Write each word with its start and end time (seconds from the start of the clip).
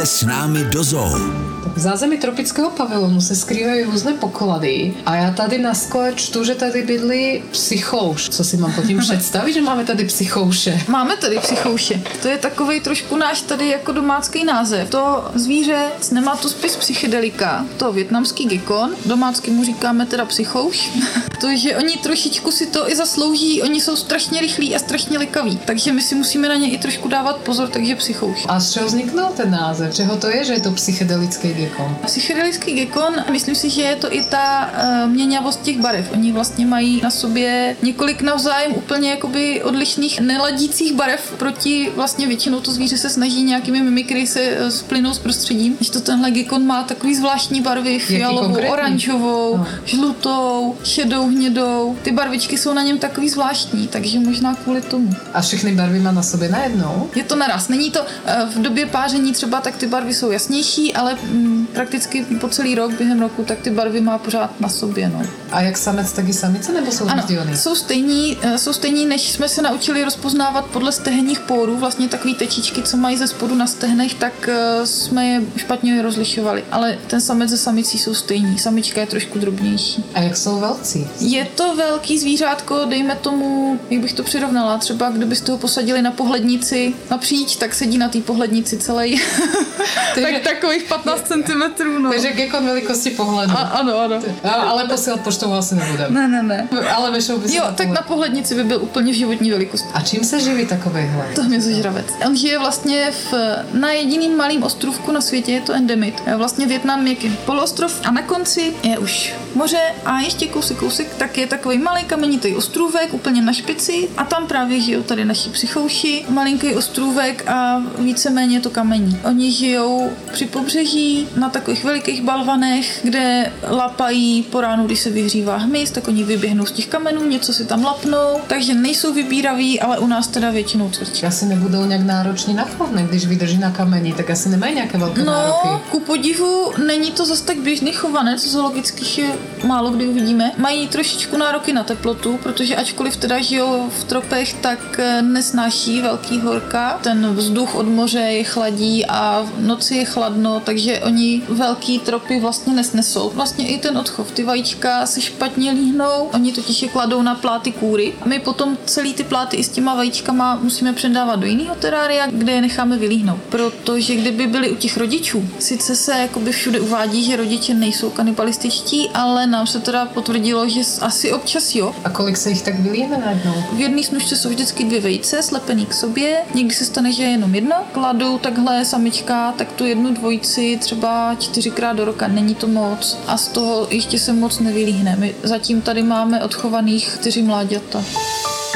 Pojďte 0.00 0.16
s 0.16 0.24
námi 0.24 0.64
do 0.64 0.84
zoo. 0.84 1.18
Tak 1.64 1.76
v 1.76 1.78
zázemí 1.78 2.18
tropického 2.18 2.70
pavilonu 2.70 3.20
se 3.20 3.36
skrývají 3.36 3.84
různé 3.84 4.12
poklady 4.12 4.94
a 5.06 5.14
já 5.16 5.30
tady 5.30 5.58
na 5.58 5.74
skle 5.74 6.12
čtu, 6.14 6.44
že 6.44 6.54
tady 6.54 6.82
bydlí 6.82 7.42
psychouš. 7.50 8.28
Co 8.28 8.44
si 8.44 8.56
mám 8.56 8.72
pod 8.72 8.86
tím 8.86 8.98
představit, 9.00 9.52
že 9.52 9.62
máme 9.62 9.84
tady 9.84 10.04
psychouše? 10.04 10.80
Máme 10.88 11.16
tady 11.16 11.38
psychouše. 11.38 12.02
To 12.22 12.28
je 12.28 12.38
takový 12.38 12.80
trošku 12.80 13.16
náš 13.16 13.40
tady 13.40 13.68
jako 13.68 13.92
domácký 13.92 14.44
název. 14.44 14.90
To 14.90 15.30
zvíře 15.34 15.86
nemá 16.12 16.36
tu 16.36 16.48
spis 16.48 16.76
psychedelika, 16.76 17.66
to 17.76 17.92
větnamský 17.92 18.44
gekon, 18.44 18.90
domácky 19.06 19.50
mu 19.50 19.64
říkáme 19.64 20.06
teda 20.06 20.24
psychouš. 20.24 20.90
to, 21.40 21.56
že 21.56 21.76
oni 21.76 21.96
trošičku 21.96 22.50
si 22.50 22.66
to 22.66 22.90
i 22.90 22.96
zaslouží, 22.96 23.62
oni 23.62 23.80
jsou 23.80 23.96
strašně 23.96 24.40
rychlí 24.40 24.76
a 24.76 24.78
strašně 24.78 25.18
likaví, 25.18 25.60
takže 25.64 25.92
my 25.92 26.02
si 26.02 26.14
musíme 26.14 26.48
na 26.48 26.54
ně 26.54 26.70
i 26.70 26.78
trošku 26.78 27.08
dávat 27.08 27.36
pozor, 27.36 27.68
takže 27.68 27.96
psychouš. 27.96 28.46
A 28.48 28.60
z 28.60 28.72
čeho 28.72 28.86
vzniknul 28.86 29.28
ten 29.36 29.50
název? 29.50 29.89
Čeho 29.92 30.16
to 30.16 30.28
je, 30.28 30.44
že 30.44 30.52
je 30.52 30.60
to 30.60 30.70
psychedelický 30.70 31.54
gekon? 31.54 31.96
Psychedelický 32.06 32.72
gekon, 32.74 33.14
myslím 33.32 33.54
si, 33.54 33.70
že 33.70 33.82
je 33.82 33.96
to 33.96 34.14
i 34.14 34.24
ta 34.24 34.70
uh, 35.04 35.10
měňavost 35.10 35.62
těch 35.62 35.78
barev. 35.78 36.12
Oni 36.12 36.32
vlastně 36.32 36.66
mají 36.66 37.00
na 37.02 37.10
sobě 37.10 37.76
několik 37.82 38.22
navzájem 38.22 38.72
úplně 38.74 39.10
jakoby 39.10 39.62
odlišných 39.62 40.20
neladících 40.20 40.92
barev 40.92 41.34
proti 41.38 41.92
vlastně 41.96 42.26
většinou 42.26 42.60
to 42.60 42.72
zvíře 42.72 42.98
se 42.98 43.10
snaží 43.10 43.42
nějakými 43.42 43.80
mimikry 43.80 44.26
se 44.26 44.40
uh, 44.40 44.68
splynout 44.68 45.14
s 45.14 45.18
prostředím. 45.18 45.76
Když 45.76 45.90
to 45.90 46.00
tenhle 46.00 46.30
gekon 46.30 46.66
má 46.66 46.82
takový 46.82 47.14
zvláštní 47.14 47.60
barvy, 47.60 47.98
fialovou, 47.98 48.70
oranžovou, 48.70 49.56
no. 49.56 49.66
žlutou, 49.84 50.76
šedou, 50.84 51.26
hnědou. 51.26 51.96
Ty 52.02 52.12
barvičky 52.12 52.58
jsou 52.58 52.72
na 52.72 52.82
něm 52.82 52.98
takový 52.98 53.28
zvláštní, 53.28 53.88
takže 53.88 54.20
možná 54.20 54.54
kvůli 54.54 54.80
tomu. 54.80 55.14
A 55.34 55.40
všechny 55.40 55.72
barvy 55.72 56.00
má 56.00 56.12
na 56.12 56.22
sobě 56.22 56.48
najednou? 56.48 57.10
Je 57.14 57.24
to 57.24 57.36
naraz. 57.36 57.68
Není 57.68 57.90
to 57.90 58.00
uh, 58.00 58.06
v 58.54 58.62
době 58.62 58.86
páření 58.86 59.32
třeba, 59.32 59.60
tak 59.60 59.76
ty 59.80 59.86
barvy 59.86 60.14
jsou 60.14 60.30
jasnější, 60.30 60.94
ale 60.94 61.14
mm, 61.14 61.66
prakticky 61.72 62.24
po 62.40 62.48
celý 62.48 62.74
rok 62.74 62.92
během 62.92 63.20
roku, 63.20 63.44
tak 63.44 63.58
ty 63.58 63.70
barvy 63.70 64.00
má 64.00 64.18
pořád 64.18 64.60
na 64.60 64.68
sobě. 64.68 65.08
No. 65.08 65.22
A 65.50 65.60
jak 65.60 65.78
samec, 65.78 66.12
tak 66.12 66.28
i 66.28 66.32
samice, 66.32 66.72
nebo 66.72 66.92
jsou 66.92 67.04
ano, 67.04 67.16
rozdílný? 67.16 67.56
jsou 67.56 67.74
stejní, 67.74 68.38
eh, 68.42 68.58
jsou 68.58 68.72
stejní, 68.72 69.06
než 69.06 69.30
jsme 69.30 69.48
se 69.48 69.62
naučili 69.62 70.04
rozpoznávat 70.04 70.64
podle 70.64 70.92
stehenních 70.92 71.40
pórů, 71.40 71.76
vlastně 71.76 72.08
takové 72.08 72.34
tečičky, 72.34 72.82
co 72.82 72.96
mají 72.96 73.16
ze 73.16 73.26
spodu 73.26 73.54
na 73.54 73.66
stehnech, 73.66 74.14
tak 74.14 74.32
uh, 74.48 74.84
jsme 74.84 75.26
je 75.26 75.42
špatně 75.56 76.02
rozlišovali. 76.02 76.64
Ale 76.70 76.98
ten 77.06 77.20
samec 77.20 77.50
ze 77.50 77.56
samicí 77.56 77.98
jsou 77.98 78.14
stejní. 78.14 78.58
Samička 78.58 79.00
je 79.00 79.06
trošku 79.06 79.38
drobnější. 79.38 80.04
A 80.14 80.20
jak 80.20 80.36
jsou 80.36 80.60
velcí? 80.60 81.06
Je 81.20 81.44
to 81.54 81.76
velký 81.76 82.18
zvířátko, 82.18 82.84
dejme 82.88 83.16
tomu, 83.16 83.80
jak 83.90 84.02
bych 84.02 84.12
to 84.12 84.22
přirovnala, 84.22 84.78
třeba 84.78 85.10
kdybyste 85.10 85.52
ho 85.52 85.58
posadili 85.58 86.02
na 86.02 86.10
pohlednici 86.10 86.94
napříč, 87.10 87.56
tak 87.56 87.74
sedí 87.74 87.98
na 87.98 88.08
té 88.08 88.20
pohlednici 88.20 88.76
celý. 88.76 89.20
tak 90.14 90.42
takových 90.44 90.82
15 90.82 91.22
cm. 91.28 91.62
No. 92.02 92.10
Takže 92.10 92.32
gekon 92.32 92.66
velikosti 92.66 93.10
pohledu. 93.10 93.52
A, 93.52 93.56
ano, 93.56 93.98
ano. 93.98 94.16
A, 94.44 94.48
ale 94.50 94.84
posílat 94.88 95.20
poštou 95.20 95.52
asi 95.52 95.74
nebudem. 95.74 96.14
Ne, 96.14 96.28
ne, 96.28 96.42
ne. 96.42 96.68
Ale 96.96 97.10
vešel 97.10 97.38
by 97.38 97.54
Jo, 97.54 97.62
na 97.64 97.70
tak 97.72 97.76
pohled. 97.76 97.94
na 97.94 98.02
pohlednici 98.02 98.54
by 98.54 98.64
byl 98.64 98.78
úplně 98.82 99.12
v 99.12 99.16
životní 99.16 99.50
velikosti. 99.50 99.88
A 99.94 100.00
čím 100.00 100.24
se 100.24 100.40
živí 100.40 100.66
takovýhle? 100.66 101.24
To 101.34 101.42
mě 101.42 101.60
zažravec. 101.60 102.06
On 102.26 102.36
žije 102.36 102.58
vlastně 102.58 103.10
v, 103.10 103.34
na 103.72 103.90
jediným 103.92 104.36
malým 104.36 104.62
ostrovku 104.62 105.12
na 105.12 105.20
světě, 105.20 105.52
je 105.52 105.60
to 105.60 105.72
endemit. 105.72 106.22
Vlastně 106.36 106.66
Větnam 106.66 107.06
je 107.06 107.16
poloostrov 107.46 108.00
a 108.04 108.10
na 108.10 108.22
konci 108.22 108.74
je 108.82 108.98
už 108.98 109.34
moře 109.54 109.80
a 110.06 110.20
ještě 110.20 110.46
kousek, 110.46 110.76
kousek, 110.76 111.14
tak 111.18 111.38
je 111.38 111.46
takový 111.46 111.78
malý 111.78 112.04
kamenitý 112.04 112.54
ostrůvek 112.56 113.14
úplně 113.14 113.42
na 113.42 113.52
špici 113.52 114.08
a 114.16 114.24
tam 114.24 114.46
právě 114.46 114.80
žijou 114.80 115.02
tady 115.02 115.24
naši 115.24 115.48
psychouši. 115.50 116.24
Malinký 116.28 116.74
ostrůvek 116.74 117.48
a 117.48 117.82
víceméně 117.98 118.56
je 118.56 118.60
to 118.60 118.70
kamení. 118.70 119.20
Oni 119.24 119.49
žijou 119.52 120.10
při 120.32 120.46
pobřeží 120.46 121.28
na 121.36 121.48
takových 121.48 121.84
velikých 121.84 122.22
balvanech, 122.22 123.00
kde 123.02 123.52
lapají 123.70 124.42
po 124.42 124.60
ránu, 124.60 124.86
když 124.86 125.00
se 125.00 125.10
vyhřívá 125.10 125.56
hmyz, 125.56 125.90
tak 125.90 126.08
oni 126.08 126.24
vyběhnou 126.24 126.66
z 126.66 126.72
těch 126.72 126.86
kamenů, 126.86 127.24
něco 127.26 127.52
si 127.52 127.64
tam 127.64 127.84
lapnou, 127.84 128.40
takže 128.46 128.74
nejsou 128.74 129.12
vybíraví, 129.12 129.80
ale 129.80 129.98
u 129.98 130.06
nás 130.06 130.28
teda 130.28 130.50
většinou 130.50 130.90
cvrčí. 130.90 131.26
Asi 131.26 131.46
nebudou 131.46 131.84
nějak 131.84 132.02
nároční 132.02 132.54
na 132.54 132.64
chovne, 132.64 133.02
když 133.02 133.26
vydrží 133.26 133.58
na 133.58 133.70
kameni, 133.70 134.12
tak 134.12 134.30
asi 134.30 134.48
nemají 134.48 134.74
nějaké 134.74 134.98
velké 134.98 135.24
nároky. 135.24 135.68
No, 135.68 135.82
ku 135.90 136.00
podivu 136.00 136.72
není 136.86 137.10
to 137.10 137.26
zas 137.26 137.40
tak 137.40 137.58
běžný 137.58 137.92
chovanec, 137.92 138.46
zoologických 138.46 139.18
je 139.18 139.32
málo 139.64 139.90
kdy 139.90 140.08
uvidíme. 140.08 140.52
Mají 140.56 140.88
trošičku 140.88 141.36
nároky 141.36 141.72
na 141.72 141.84
teplotu, 141.84 142.38
protože 142.42 142.76
ačkoliv 142.76 143.16
teda 143.16 143.40
žijou 143.40 143.90
v 143.90 144.04
tropech, 144.04 144.54
tak 144.54 144.98
eh, 144.98 145.22
nesnáší 145.22 146.02
velký 146.02 146.40
horka. 146.40 146.98
Ten 147.02 147.34
vzduch 147.34 147.74
od 147.74 147.86
moře 147.88 148.18
je 148.18 148.44
chladí 148.44 149.06
a 149.06 149.39
v 149.42 149.66
noci 149.66 149.96
je 149.96 150.04
chladno, 150.04 150.60
takže 150.64 151.00
oni 151.00 151.42
velký 151.48 151.98
tropy 151.98 152.40
vlastně 152.40 152.72
nesnesou. 152.72 153.30
Vlastně 153.34 153.68
i 153.68 153.78
ten 153.78 153.98
odchov, 153.98 154.32
ty 154.32 154.42
vajíčka 154.42 155.06
se 155.06 155.20
špatně 155.20 155.70
líhnou, 155.70 156.28
oni 156.34 156.52
totiž 156.52 156.82
je 156.82 156.88
kladou 156.88 157.22
na 157.22 157.34
pláty 157.34 157.72
kůry. 157.72 158.12
My 158.24 158.38
potom 158.38 158.78
celý 158.84 159.14
ty 159.14 159.24
pláty 159.24 159.56
i 159.56 159.64
s 159.64 159.68
těma 159.68 159.94
vajíčkama 159.94 160.58
musíme 160.62 160.92
předávat 160.92 161.36
do 161.36 161.46
jiného 161.46 161.74
terária, 161.74 162.26
kde 162.26 162.52
je 162.52 162.60
necháme 162.60 162.96
vylíhnout. 162.96 163.38
Protože 163.48 164.14
kdyby 164.14 164.46
byli 164.46 164.70
u 164.70 164.76
těch 164.76 164.96
rodičů, 164.96 165.48
sice 165.58 165.96
se 165.96 166.12
jakoby 166.12 166.52
všude 166.52 166.80
uvádí, 166.80 167.24
že 167.24 167.36
rodiče 167.36 167.74
nejsou 167.74 168.10
kanibalističtí, 168.10 169.08
ale 169.14 169.46
nám 169.46 169.66
se 169.66 169.80
teda 169.80 170.06
potvrdilo, 170.06 170.68
že 170.68 170.80
asi 171.00 171.32
občas 171.32 171.74
jo. 171.74 171.94
A 172.04 172.10
kolik 172.10 172.36
se 172.36 172.50
jich 172.50 172.62
tak 172.62 172.80
vylíhne 172.80 173.18
najednou? 173.18 173.54
V 173.72 173.80
jedné 173.80 174.02
snužce 174.02 174.36
jsou 174.36 174.48
vždycky 174.48 174.84
dvě 174.84 175.00
vejce 175.00 175.42
slepený 175.42 175.86
k 175.86 175.94
sobě, 175.94 176.42
někdy 176.54 176.74
se 176.74 176.84
stane, 176.84 177.12
že 177.12 177.22
je 177.22 177.28
jenom 177.28 177.54
jedna. 177.54 177.76
Kladou 177.92 178.38
takhle 178.38 178.84
samička, 178.84 179.29
tak 179.30 179.72
tu 179.72 179.86
jednu 179.86 180.14
dvojici 180.14 180.78
třeba 180.80 181.34
čtyřikrát 181.38 181.92
do 181.92 182.04
roka, 182.04 182.28
není 182.28 182.54
to 182.54 182.66
moc. 182.66 183.18
A 183.26 183.36
z 183.36 183.48
toho 183.48 183.86
ještě 183.90 184.18
se 184.18 184.32
moc 184.32 184.58
nevylíhne. 184.58 185.16
My 185.16 185.34
zatím 185.42 185.80
tady 185.82 186.02
máme 186.02 186.44
odchovaných 186.44 187.16
čtyři 187.20 187.42
mláďata. 187.42 188.04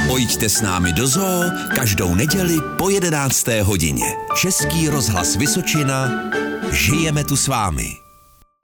Pojďte 0.08 0.48
s 0.48 0.60
námi 0.60 0.92
do 0.92 1.06
zoo 1.06 1.42
každou 1.74 2.14
neděli 2.14 2.56
po 2.78 2.90
11. 2.90 3.46
hodině. 3.62 4.06
Český 4.40 4.88
rozhlas 4.88 5.36
Vysočina. 5.36 6.10
Žijeme 6.72 7.24
tu 7.24 7.36
s 7.36 7.48
vámi. 7.48 8.03